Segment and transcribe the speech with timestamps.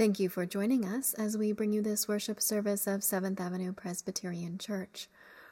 [0.00, 3.74] Thank you for joining us as we bring you this worship service of Seventh Avenue
[3.74, 5.10] Presbyterian Church.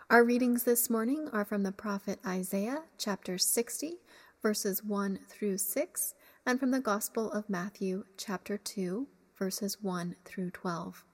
[0.08, 3.96] Our readings this morning are from the prophet Isaiah, chapter 60,
[4.40, 6.14] verses 1 through 6,
[6.46, 9.06] and from the Gospel of Matthew, chapter 2,
[9.38, 11.04] verses 1 through 12.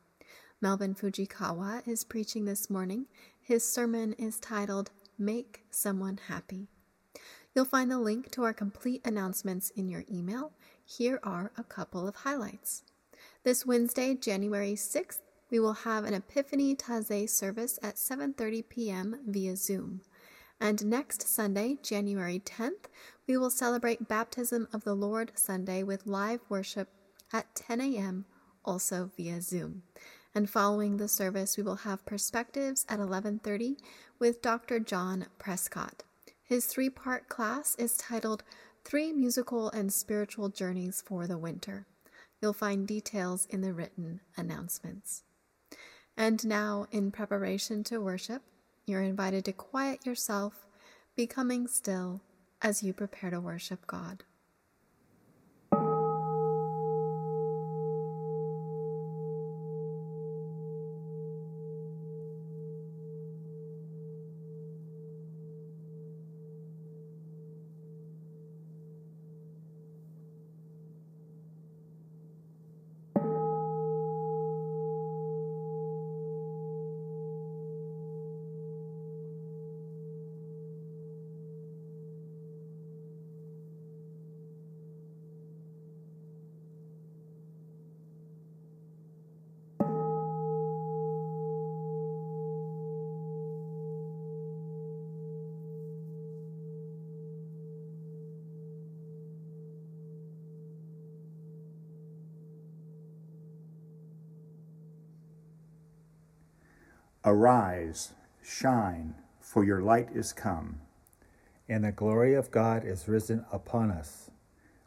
[0.60, 3.06] Melvin Fujikawa is preaching this morning.
[3.42, 6.68] His sermon is titled Make Someone Happy.
[7.52, 10.52] You'll find the link to our complete announcements in your email.
[10.84, 12.84] Here are a couple of highlights.
[13.44, 15.18] This Wednesday, January 6th,
[15.50, 19.20] we will have an Epiphany Taizé service at 7:30 p.m.
[19.26, 20.00] via Zoom.
[20.58, 22.86] And next Sunday, January 10th,
[23.26, 26.88] we will celebrate Baptism of the Lord Sunday with live worship
[27.34, 28.24] at 10 a.m.
[28.64, 29.82] also via Zoom.
[30.34, 33.76] And following the service, we will have perspectives at 11:30
[34.18, 34.80] with Dr.
[34.80, 36.02] John Prescott.
[36.42, 38.42] His three-part class is titled
[38.84, 41.86] Three Musical and Spiritual Journeys for the Winter.
[42.44, 45.22] You'll find details in the written announcements.
[46.14, 48.42] And now, in preparation to worship,
[48.84, 50.66] you're invited to quiet yourself,
[51.16, 52.20] becoming still
[52.60, 54.24] as you prepare to worship God.
[107.24, 110.80] Arise, shine, for your light is come.
[111.68, 114.30] And the glory of God is risen upon us.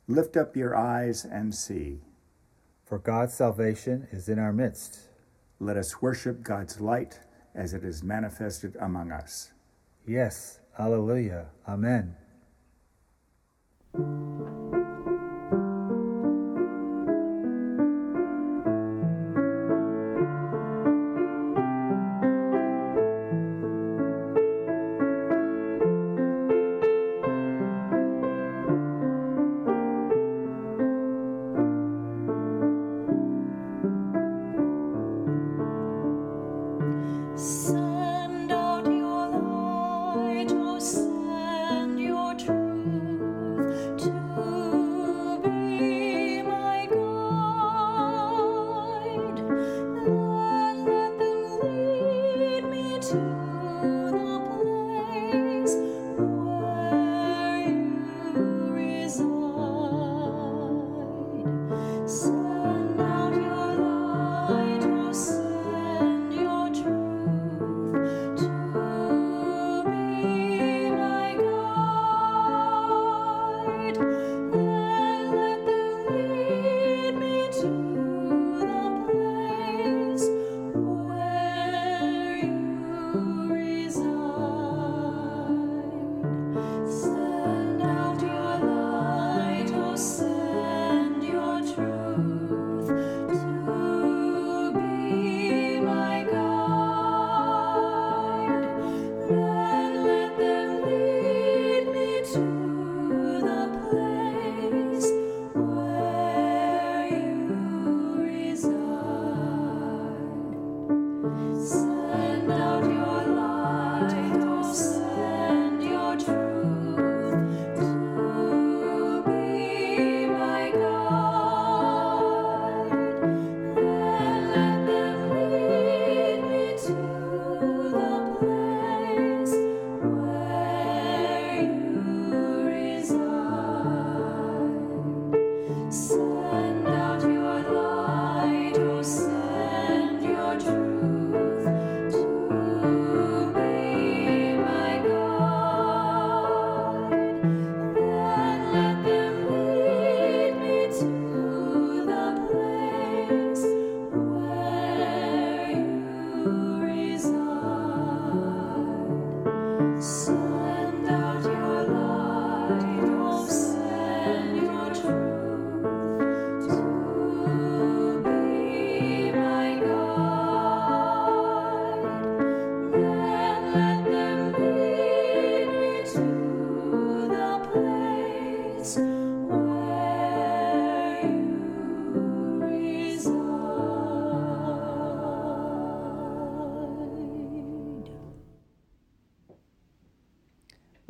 [0.08, 2.02] Lift up your eyes and see.
[2.86, 5.10] For God's salvation is in our midst.
[5.60, 7.20] Let us worship God's light
[7.56, 9.52] as it is manifested among us.
[10.06, 12.16] Yes, Alleluia, Amen.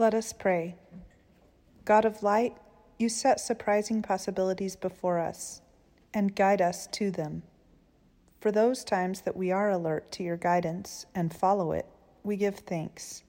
[0.08, 0.78] Let us pray.
[1.84, 2.56] God of light,
[2.98, 5.62] you set surprising possibilities before us
[6.14, 7.44] and guide us to them.
[8.40, 11.88] For those times that we are alert to your guidance and follow it,
[12.24, 13.26] we give thanks.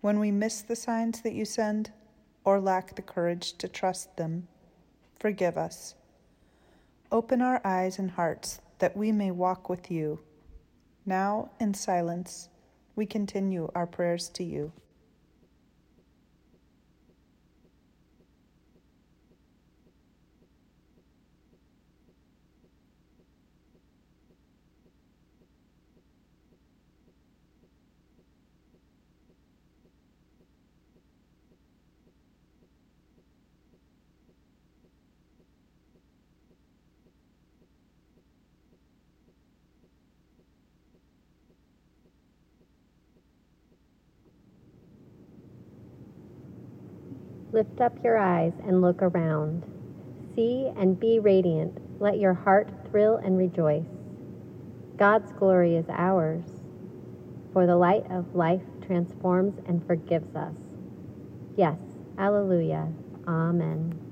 [0.00, 1.92] When we miss the signs that you send
[2.42, 4.48] or lack the courage to trust them,
[5.20, 5.94] forgive us.
[7.12, 10.18] Open our eyes and hearts that we may walk with you.
[11.06, 12.48] Now, in silence,
[12.96, 14.72] we continue our prayers to you.
[47.54, 49.62] Lift up your eyes and look around.
[50.34, 52.00] See and be radiant.
[52.00, 53.86] Let your heart thrill and rejoice.
[54.96, 56.42] God's glory is ours,
[57.52, 60.56] for the light of life transforms and forgives us.
[61.56, 61.78] Yes,
[62.18, 62.88] Alleluia.
[63.28, 64.03] Amen.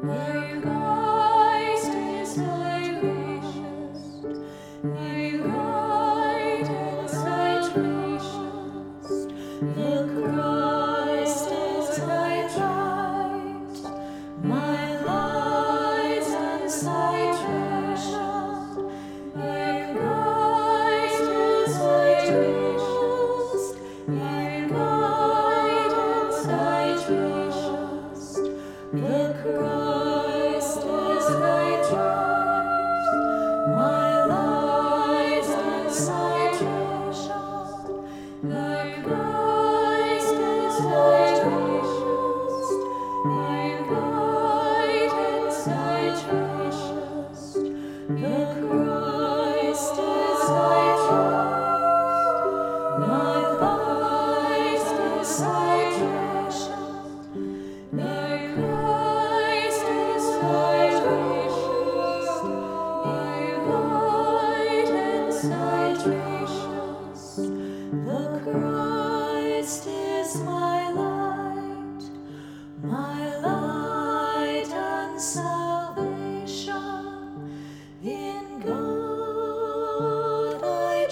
[0.00, 0.47] Yeah.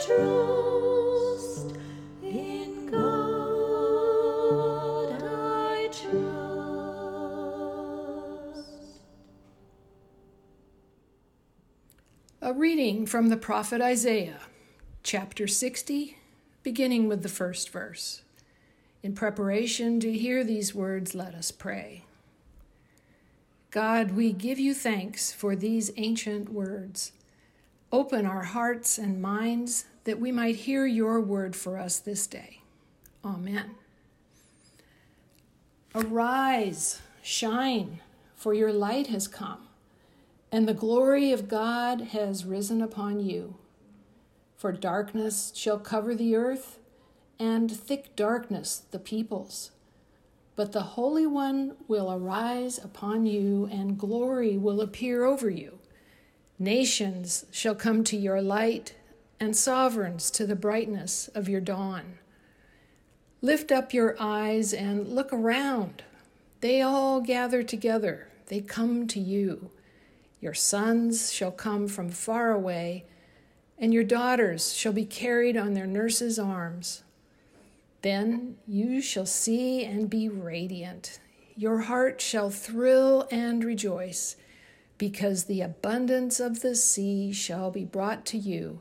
[0.08, 0.12] A
[12.54, 14.38] reading from the prophet Isaiah,
[15.02, 16.16] chapter 60,
[16.62, 18.22] beginning with the first verse.
[19.02, 22.04] In preparation to hear these words, let us pray.
[23.72, 27.10] God, we give you thanks for these ancient words.
[27.90, 32.62] Open our hearts and minds that we might hear your word for us this day.
[33.24, 33.76] Amen.
[35.94, 38.00] Arise, shine,
[38.34, 39.66] for your light has come
[40.56, 43.56] and the glory of God has risen upon you.
[44.56, 46.78] For darkness shall cover the earth,
[47.38, 49.72] and thick darkness the peoples.
[50.54, 55.78] But the Holy One will arise upon you, and glory will appear over you.
[56.58, 58.94] Nations shall come to your light,
[59.38, 62.18] and sovereigns to the brightness of your dawn.
[63.42, 66.02] Lift up your eyes and look around.
[66.60, 69.70] They all gather together, they come to you.
[70.40, 73.04] Your sons shall come from far away,
[73.78, 77.02] and your daughters shall be carried on their nurses' arms.
[78.02, 81.18] Then you shall see and be radiant.
[81.56, 84.36] Your heart shall thrill and rejoice,
[84.98, 88.80] because the abundance of the sea shall be brought to you.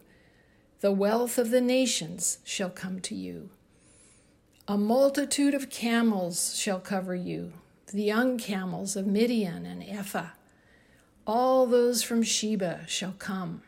[0.81, 3.49] The wealth of the nations shall come to you.
[4.67, 7.53] A multitude of camels shall cover you,
[7.93, 10.31] the young camels of Midian and Ephah.
[11.25, 13.63] All those from Sheba shall come.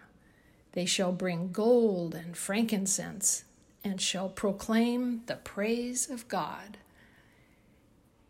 [0.74, 3.46] They shall bring gold and frankincense
[3.84, 6.78] and shall proclaim the praise of God.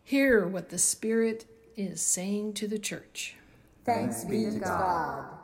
[0.04, 3.36] Hear what the Spirit is saying to the church.
[3.84, 5.37] Thanks be to God.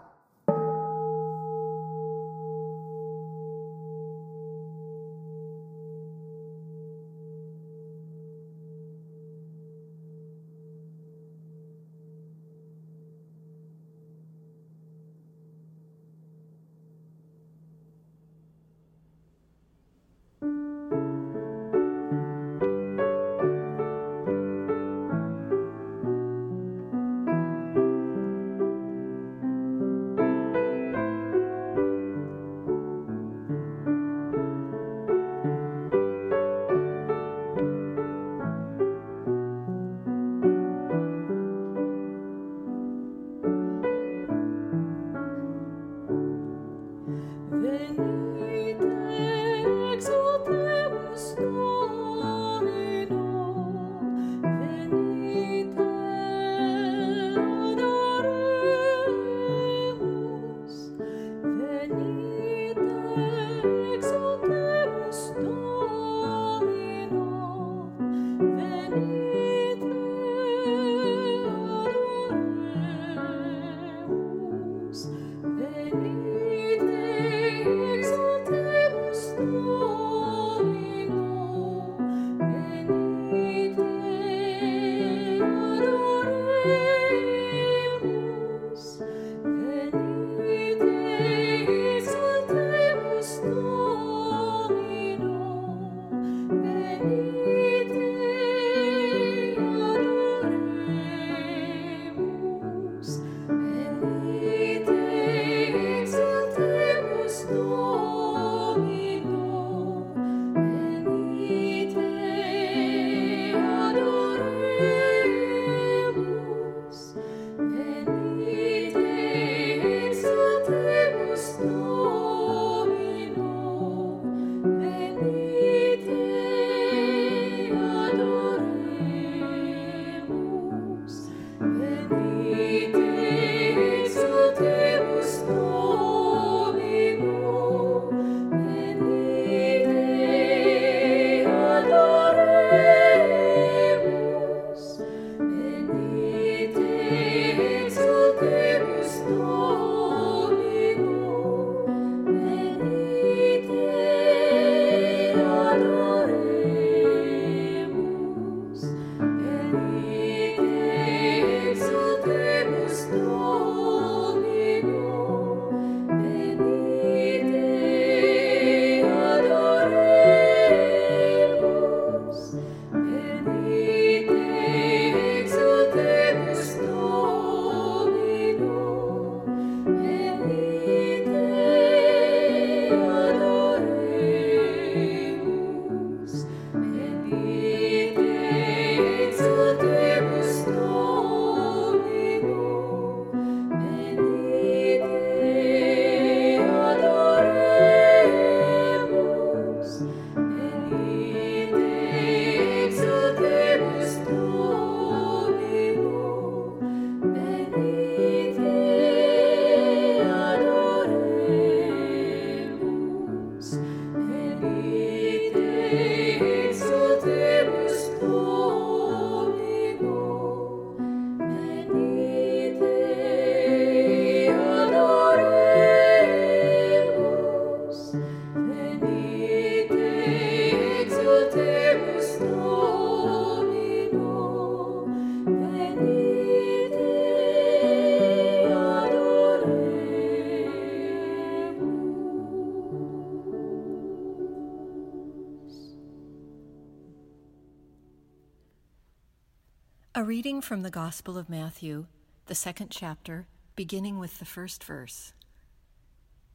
[250.45, 252.05] Reading from the Gospel of Matthew,
[252.49, 253.47] the second chapter,
[253.77, 255.33] beginning with the first verse.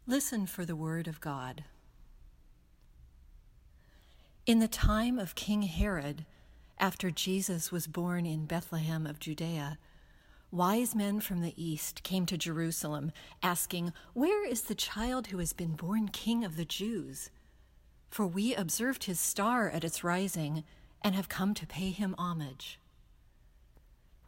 [0.06, 1.64] Listen for the word of God.
[4.46, 6.28] In the time of King Herod,
[6.78, 9.80] after Jesus was born in Bethlehem of Judea,
[10.52, 15.52] wise men from the east came to Jerusalem, asking, Where is the child who has
[15.52, 17.32] been born king of the Jews?
[18.12, 20.64] For we observed his star at its rising
[21.02, 22.80] and have come to pay him homage.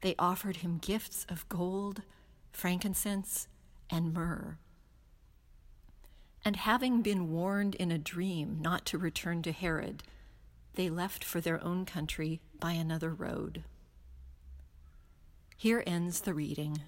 [0.00, 2.02] they offered him gifts of gold,
[2.52, 3.48] frankincense,
[3.90, 4.58] and myrrh.
[6.44, 10.02] And having been warned in a dream not to return to Herod,
[10.74, 13.64] they left for their own country by another road.
[15.56, 16.80] Here ends the reading.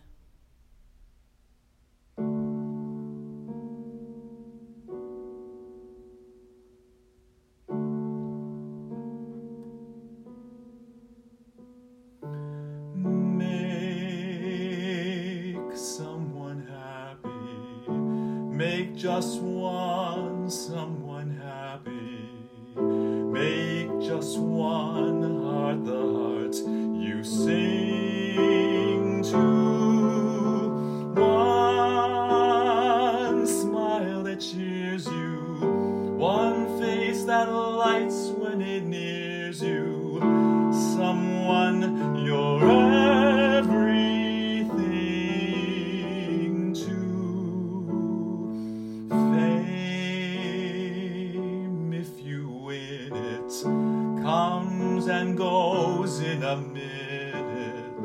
[55.08, 58.02] And goes in a minute.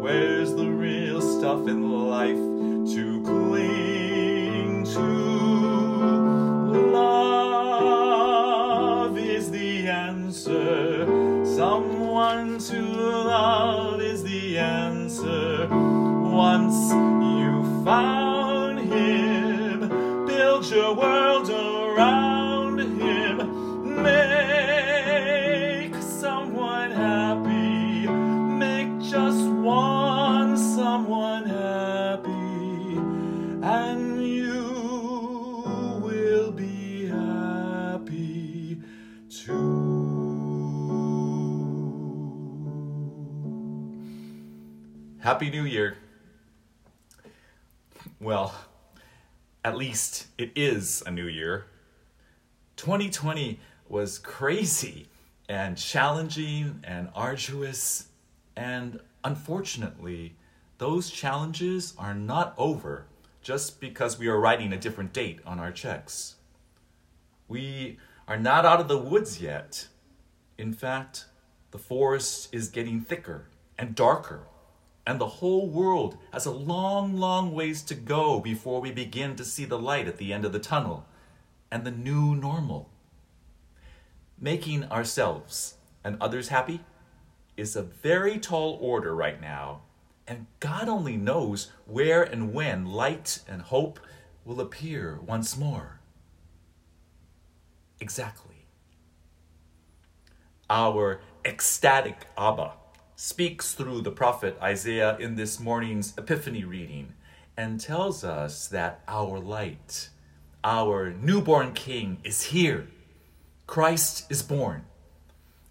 [0.00, 2.45] Where's the real stuff in life
[45.26, 45.96] Happy New Year.
[48.20, 48.54] Well,
[49.64, 51.66] at least it is a new year.
[52.76, 53.58] 2020
[53.88, 55.08] was crazy
[55.48, 58.06] and challenging and arduous,
[58.54, 60.36] and unfortunately,
[60.78, 63.06] those challenges are not over
[63.42, 66.36] just because we are writing a different date on our checks.
[67.48, 69.88] We are not out of the woods yet.
[70.56, 71.24] In fact,
[71.72, 74.46] the forest is getting thicker and darker
[75.06, 79.44] and the whole world has a long, long ways to go before we begin to
[79.44, 81.06] see the light at the end of the tunnel
[81.70, 82.90] and the new normal.
[84.38, 86.80] Making ourselves and others happy
[87.56, 89.82] is a very tall order right now,
[90.26, 94.00] and God only knows where and when light and hope
[94.44, 96.00] will appear once more.
[98.00, 98.66] Exactly.
[100.68, 102.72] Our ecstatic Abba
[103.18, 107.14] speaks through the prophet Isaiah in this morning's Epiphany reading
[107.56, 110.10] and tells us that our light,
[110.62, 112.88] our newborn King, is here
[113.66, 114.84] Christ is born,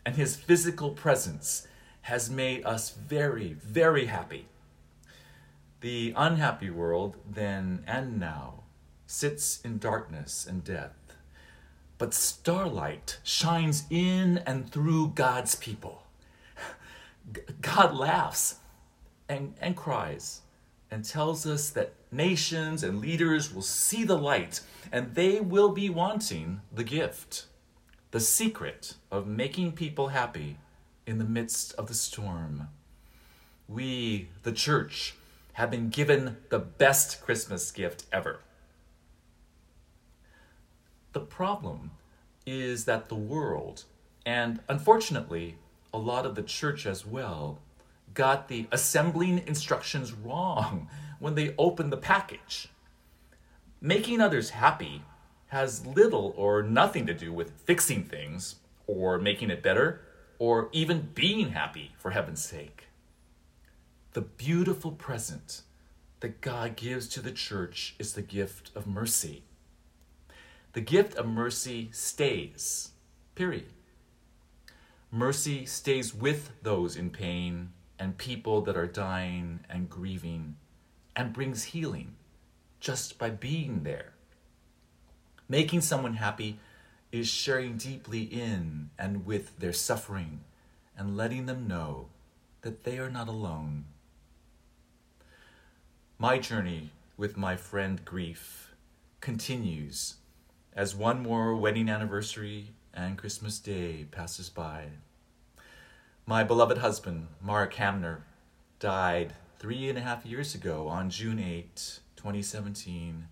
[0.04, 1.68] and his physical presence
[2.02, 4.48] has made us very, very happy.
[5.82, 8.64] The unhappy world, then and now,
[9.06, 10.96] sits in darkness and death.
[12.00, 16.05] But starlight shines in and through God's people.
[17.62, 18.56] God laughs
[19.28, 20.42] and, and cries
[20.92, 24.62] and tells us that nations and leaders will see the light
[24.92, 27.48] and they will be wanting the gift,
[28.12, 30.58] the secret of making people happy
[31.06, 32.70] in the midst of the storm.
[33.68, 35.16] We, the church,
[35.54, 38.42] have been given the best Christmas gift ever.
[41.14, 41.92] The problem
[42.46, 43.86] is that the world,
[44.26, 45.56] and unfortunately,
[45.96, 47.60] a lot of the church as well,
[48.14, 52.68] got the assembling instructions wrong when they opened the package.
[53.80, 55.04] Making others happy
[55.48, 58.56] has little or nothing to do with fixing things,
[58.88, 60.02] or making it better,
[60.38, 62.88] or even being happy, for heaven's sake.
[64.14, 65.62] The beautiful present
[66.20, 69.44] that God gives to the church is the gift of mercy.
[70.74, 72.92] The gift of mercy stays,
[73.36, 73.75] period.
[75.16, 80.58] Mercy stays with those in pain and people that are dying and grieving
[81.16, 82.14] and brings healing
[82.82, 84.12] just by being there.
[85.48, 86.60] Making someone happy
[87.14, 90.42] is sharing deeply in and with their suffering
[90.98, 92.10] and letting them know
[92.64, 93.86] that they are not alone.
[96.20, 98.76] My journey with my friend grief
[99.22, 100.16] continues
[100.74, 104.88] as one more wedding anniversary and Christmas Day passes by.
[106.28, 108.26] My beloved husband, Mark Hamner,
[108.80, 113.28] died three and a half years ago on June 8, 2017.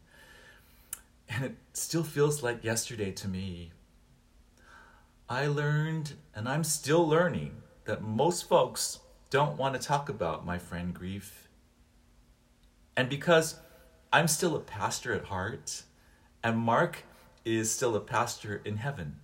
[1.27, 3.71] And it still feels like yesterday to me.
[5.27, 8.99] I learned, and I'm still learning, that most folks
[9.31, 11.47] don't want to talk about my friend grief.
[12.95, 13.55] And because
[14.11, 15.81] I'm still a pastor at heart,
[16.43, 17.05] and Mark
[17.43, 19.15] is still a pastor in heaven.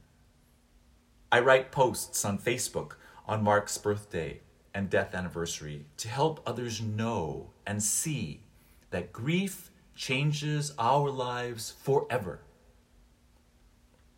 [1.31, 2.93] I write posts on Facebook
[3.29, 4.39] on Mark's birthday
[4.73, 8.41] and death anniversary to help others know and see
[8.89, 12.39] that grief changes our lives forever.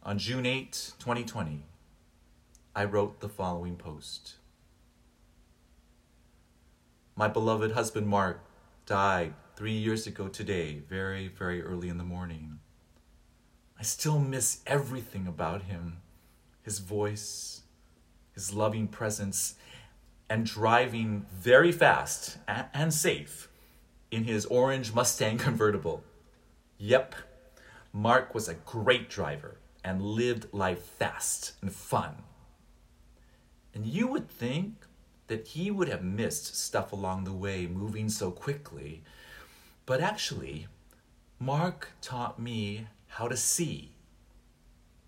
[0.01, 1.65] On June 8, 2020,
[2.73, 4.35] I wrote the following post
[7.13, 8.39] My beloved husband Mark
[8.85, 12.59] died three years ago today, very, very early in the morning.
[13.77, 15.97] I still miss everything about him
[16.61, 17.60] his voice,
[18.33, 19.55] his loving presence,
[20.29, 23.49] and driving very fast and safe
[24.11, 26.03] in his orange Mustang convertible.
[26.77, 27.15] Yep,
[27.93, 32.23] Mark was a great driver and lived life fast and fun.
[33.73, 34.85] And you would think
[35.27, 39.03] that he would have missed stuff along the way, moving so quickly.
[39.85, 40.67] But actually,
[41.39, 43.91] Mark taught me how to see.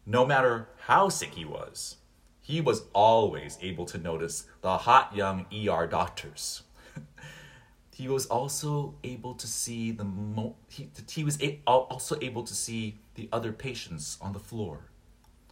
[0.05, 1.97] No matter how sick he was,
[2.43, 6.61] he was always able to notice the hot young ER doctors.
[7.95, 12.53] he was also able to see the mo- he, he was a- also able to
[12.53, 14.89] see the other patients on the floor,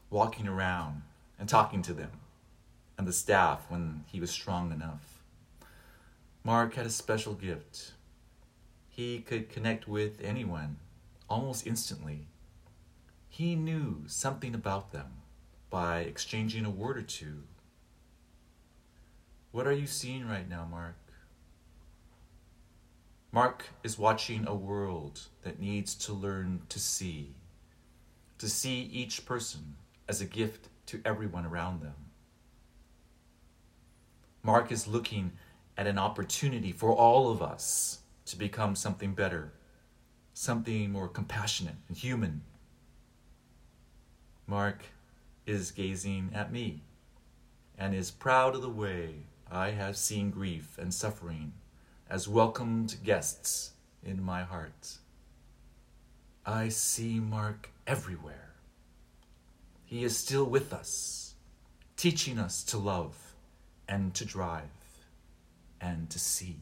[0.10, 1.02] walking around
[1.40, 2.12] and talking to them,
[2.98, 5.24] and the staff when he was strong enough.
[6.44, 7.94] Mark had a special gift.
[8.90, 10.76] He could connect with anyone
[11.30, 12.28] almost instantly
[13.32, 15.21] he knew something about them
[15.72, 17.42] by exchanging a word or two.
[19.52, 20.96] What are you seeing right now, Mark?
[23.32, 27.34] Mark is watching a world that needs to learn to see,
[28.38, 31.96] to see each person as a gift to everyone around them.
[34.44, 35.32] Mark is looking
[35.76, 39.52] at an opportunity for all of us to become something better,
[40.36, 42.44] something more compassionate and human
[44.52, 44.84] Mark
[45.52, 46.82] is gazing at me
[47.78, 49.16] and is proud of the way
[49.52, 51.54] I have seen grief and suffering
[52.10, 53.72] as welcomed guests
[54.04, 54.98] in my heart.
[56.46, 58.54] I see Mark everywhere.
[59.84, 61.36] He is still with us,
[61.98, 63.36] teaching us to love
[63.90, 64.64] and to drive
[65.82, 66.62] and to see.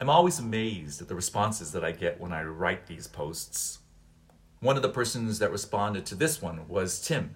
[0.00, 3.78] I'm always amazed at the responses that I get when I write these posts
[4.64, 7.34] one of the persons that responded to this one was Tim.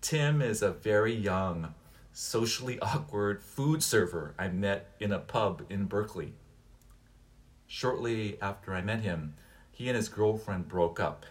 [0.00, 1.72] Tim is a very young,
[2.12, 6.32] socially awkward food server I met in a pub in Berkeley.
[7.68, 9.34] Shortly after I met him,
[9.70, 11.26] he and his girlfriend broke up,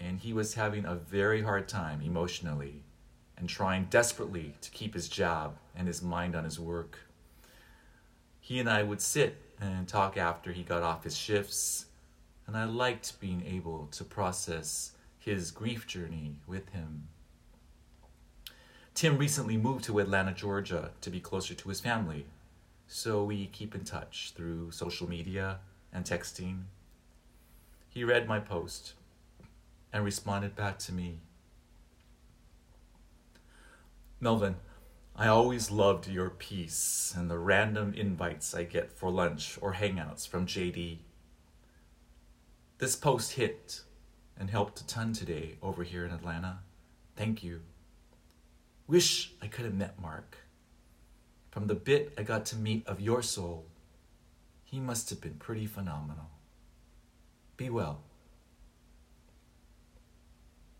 [0.00, 2.82] and he was having a very hard time emotionally
[3.36, 6.98] and trying desperately to keep his job and his mind on his work.
[8.40, 11.86] He and I would sit and talk after he got off his shifts,
[12.46, 17.08] and I liked being able to process his grief journey with him.
[18.94, 22.26] Tim recently moved to Atlanta, Georgia to be closer to his family,
[22.86, 25.58] so we keep in touch through social media
[25.92, 26.64] and texting.
[27.88, 28.94] He read my post
[29.92, 31.20] and responded back to me
[34.24, 34.56] Melvin,
[35.14, 40.26] I always loved your peace and the random invites I get for lunch or hangouts
[40.26, 41.00] from JD.
[42.78, 43.82] This post hit
[44.38, 46.58] and helped a ton today over here in Atlanta.
[47.16, 47.60] Thank you.
[48.88, 50.38] Wish I could have met Mark.
[51.50, 53.66] From the bit I got to meet of your soul,
[54.64, 56.30] he must have been pretty phenomenal.
[57.56, 58.00] Be well.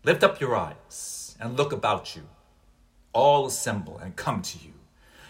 [0.03, 2.23] Lift up your eyes and look about you.
[3.13, 4.73] All assemble and come to you.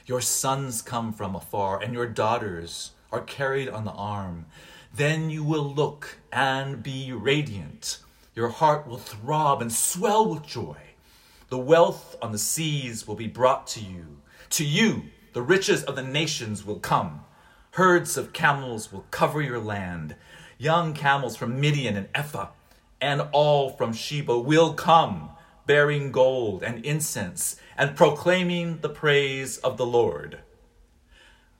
[0.07, 4.47] Your sons come from afar, and your daughters are carried on the arm.
[4.95, 7.99] Then you will look and be radiant.
[8.33, 10.77] Your heart will throb and swell with joy.
[11.49, 14.21] The wealth on the seas will be brought to you.
[14.51, 17.25] To you, the riches of the nations will come.
[17.71, 20.15] Herds of camels will cover your land.
[20.57, 22.51] Young camels from Midian and Ephah
[23.01, 25.31] and all from Sheba will come,
[25.65, 30.39] bearing gold and incense and proclaiming the praise of the Lord.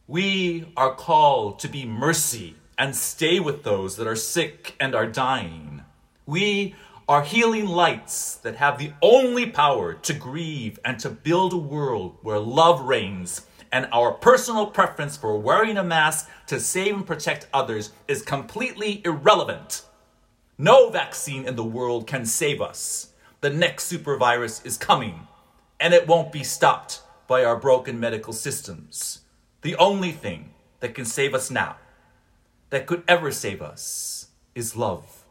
[0.08, 5.08] We are called to be mercy and stay with those that are sick and are
[5.08, 5.84] dying.
[6.26, 6.76] We
[7.08, 12.18] are healing lights that have the only power to grieve and to build a world
[12.22, 17.48] where love reigns and our personal preference for wearing a mask to save and protect
[17.54, 19.84] others is completely irrelevant.
[20.58, 23.10] No vaccine in the world can save us.
[23.42, 25.28] The next super virus is coming,
[25.80, 29.22] and it won't be stopped by our broken medical systems.
[29.62, 31.76] The only thing that can save us now,
[32.70, 35.26] that could ever save us, is love.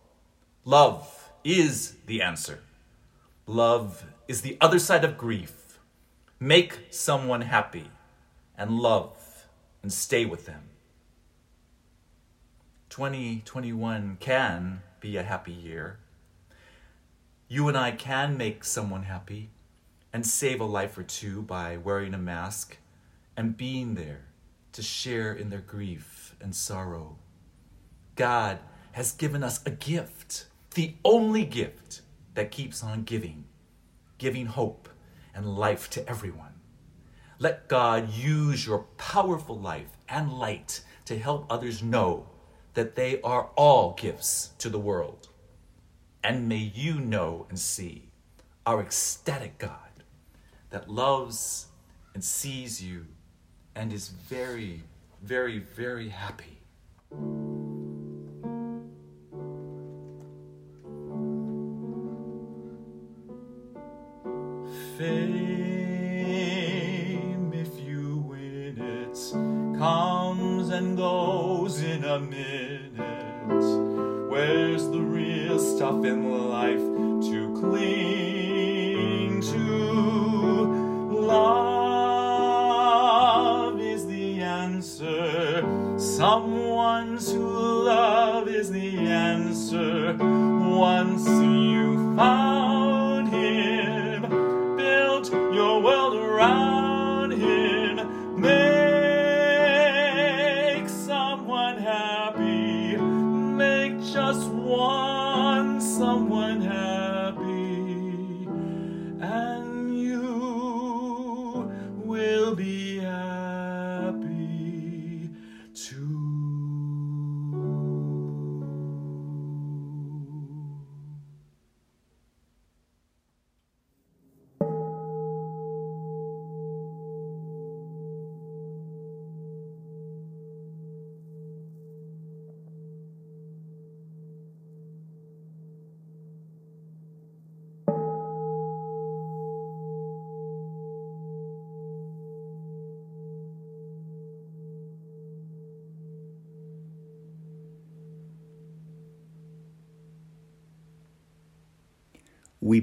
[0.65, 2.61] Love is the answer.
[3.47, 5.79] Love is the other side of grief.
[6.41, 7.91] Make someone happy
[8.57, 9.47] and love
[9.83, 10.63] and stay with them.
[12.89, 15.99] 2021 can be a happy year.
[17.49, 19.51] You and I can make someone happy
[20.13, 22.79] and save a life or two by wearing a mask
[23.37, 24.23] and being there
[24.73, 27.17] to share in their grief and sorrow.
[28.17, 28.59] God
[28.93, 32.03] has given us a gift, the only gift
[32.35, 33.45] that keeps on giving,
[34.19, 34.89] giving hope
[35.35, 36.55] and life to everyone.
[37.39, 42.27] Let God use your powerful life and light to help others know
[42.75, 45.29] that they are all gifts to the world.
[46.23, 48.11] And may you know and see
[48.65, 49.71] our ecstatic God
[50.71, 51.67] that loves
[52.15, 53.07] and sees you
[53.75, 54.85] and is very,
[55.23, 56.61] very, very happy.
[64.97, 65.11] Fame,
[67.53, 69.19] if you win it,
[69.77, 72.93] comes and goes in a minute.
[74.31, 76.94] Where's the real stuff in life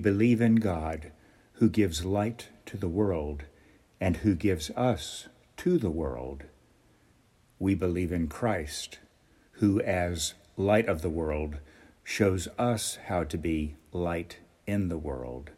[0.02, 1.14] believe in God,
[1.54, 3.44] who gives light to the world
[4.02, 6.44] and who gives us to the world.
[7.60, 9.00] We believe in Christ,
[9.54, 11.60] who, as light of the world,
[12.04, 15.52] shows us how to be light in the world.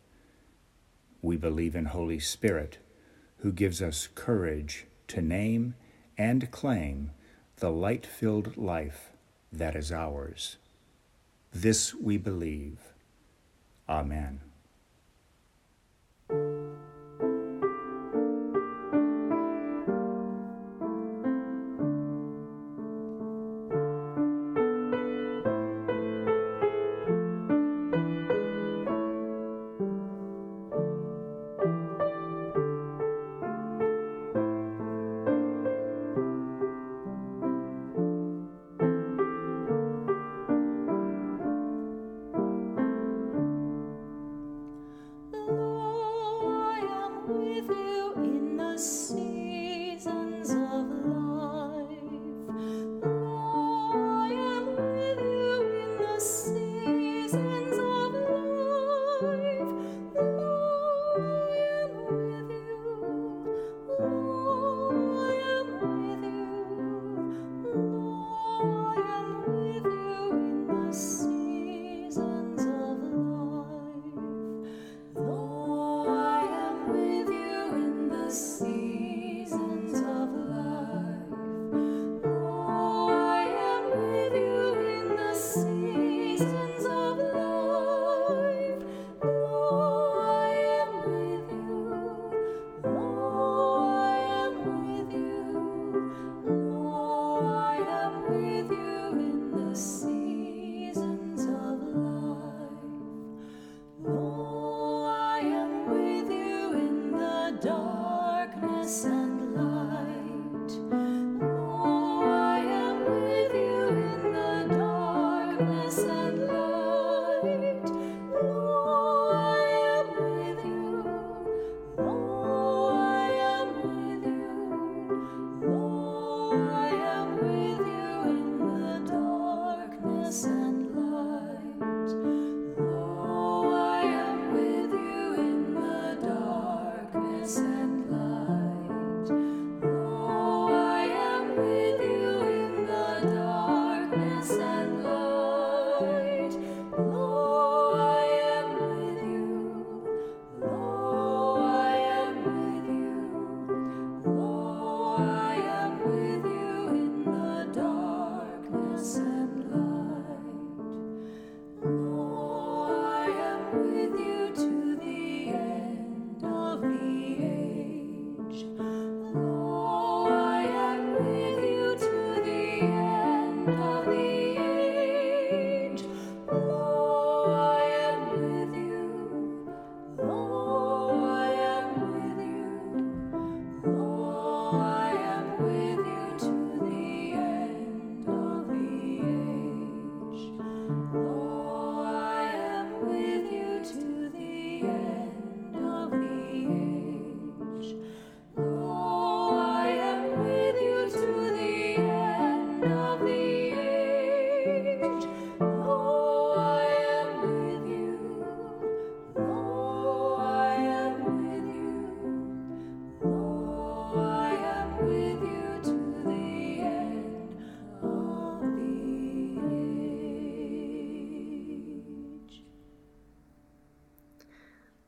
[1.21, 2.79] We believe in Holy Spirit,
[3.37, 5.75] who gives us courage to name
[6.17, 7.11] and claim
[7.57, 9.11] the light filled life
[9.51, 10.57] that is ours.
[11.53, 12.92] This we believe.
[13.89, 14.41] Amen.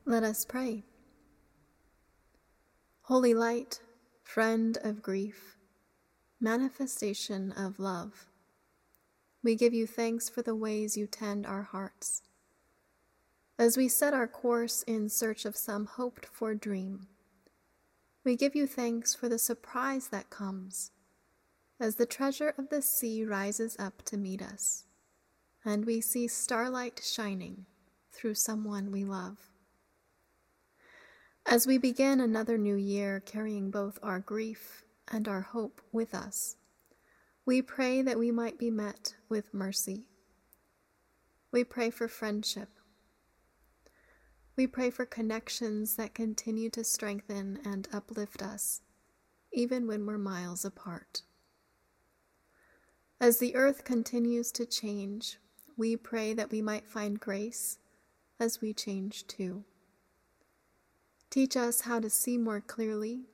[0.08, 0.84] Let us pray.
[3.02, 3.80] Holy light,
[4.22, 5.56] friend of grief,
[6.40, 8.28] manifestation of love,
[9.42, 12.22] we give you thanks for the ways you tend our hearts.
[13.58, 17.08] As we set our course in search of some hoped for dream,
[18.24, 20.92] we give you thanks for the surprise that comes
[21.80, 24.84] as the treasure of the sea rises up to meet us,
[25.64, 27.66] and we see starlight shining
[28.12, 29.50] through someone we love.
[31.48, 36.56] As we begin another new year carrying both our grief and our hope with us,
[37.44, 40.06] we pray that we might be met with mercy.
[41.52, 42.70] We pray for friendship.
[44.56, 48.82] We pray for connections that continue to strengthen and uplift us,
[49.52, 51.22] even when we're miles apart.
[53.20, 55.38] As the earth continues to change,
[55.76, 57.78] we pray that we might find grace
[58.40, 59.64] as we change too.
[61.36, 63.26] Teach us how to see more clearly,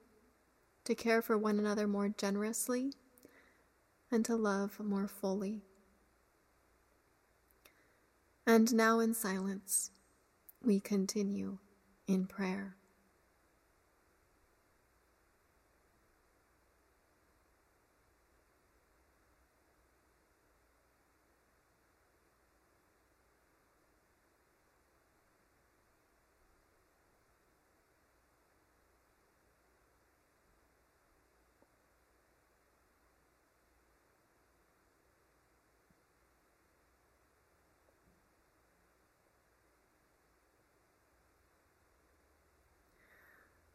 [0.83, 2.95] to care for one another more generously,
[4.11, 5.63] and to love more fully.
[8.45, 9.93] And now in silence,
[10.61, 11.59] we continue
[12.09, 12.75] in prayer.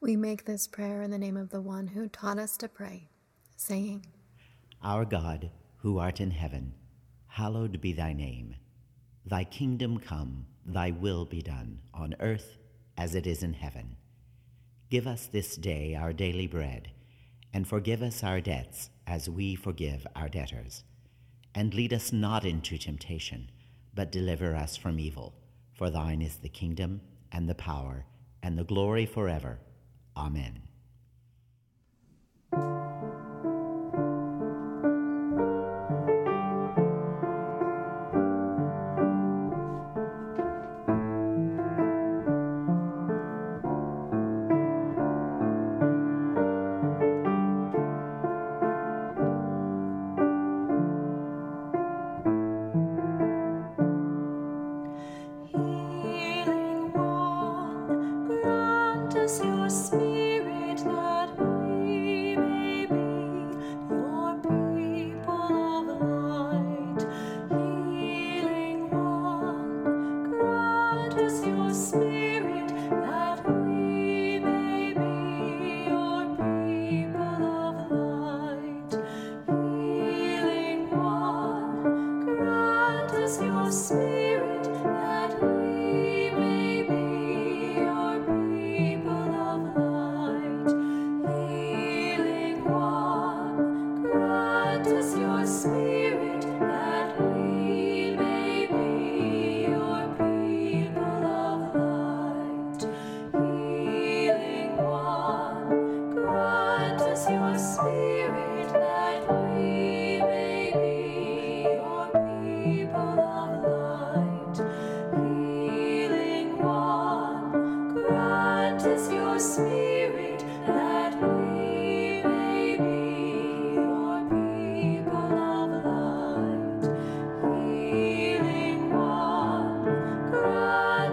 [0.07, 3.09] We make this prayer in the name of the one who taught us to pray,
[3.57, 4.05] saying,
[4.81, 6.75] Our God, who art in heaven,
[7.27, 8.55] hallowed be thy name.
[9.25, 12.57] Thy kingdom come, thy will be done, on earth
[12.97, 13.97] as it is in heaven.
[14.89, 16.91] Give us this day our daily bread,
[17.53, 20.85] and forgive us our debts as we forgive our debtors.
[21.53, 23.51] And lead us not into temptation,
[23.93, 25.33] but deliver us from evil.
[25.73, 28.05] For thine is the kingdom, and the power,
[28.41, 29.59] and the glory forever.
[30.17, 30.66] Amen.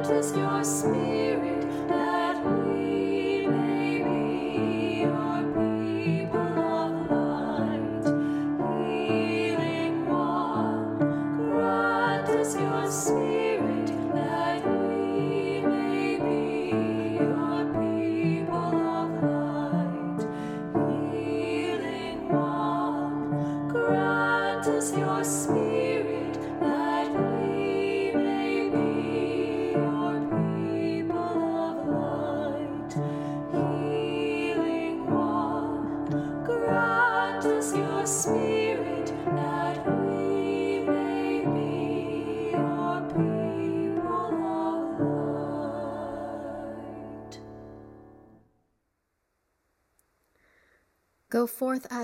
[0.06, 0.20] Go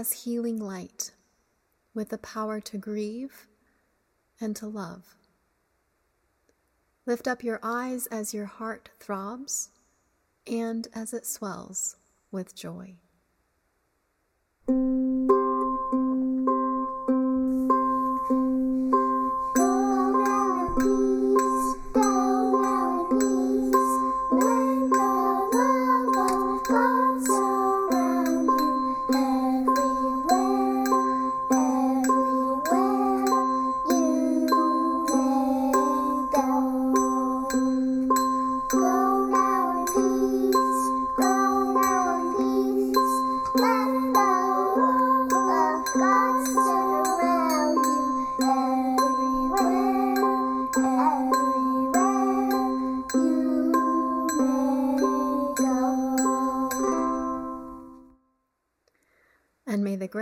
[0.00, 1.10] as healing light
[1.92, 3.46] with the power to grieve
[4.40, 5.14] and to love.
[7.04, 9.68] Lift up your eyes as your heart throbs
[10.46, 11.96] and as it swells
[12.32, 12.94] with joy.